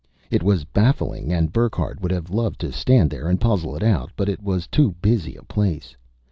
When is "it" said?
0.31-0.41, 3.75-3.83, 4.29-4.41